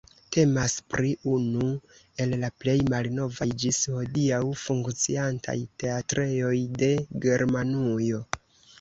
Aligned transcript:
Temas 0.35 0.75
pri 0.93 1.11
unu 1.31 1.67
el 2.25 2.33
la 2.45 2.49
plej 2.63 2.75
malnovaj 2.95 3.49
ĝis 3.65 3.83
hodiaŭ 3.99 4.41
funkciantaj 4.65 5.59
teatrejoj 5.85 6.59
de 6.83 6.95
Germanujo. 7.29 8.29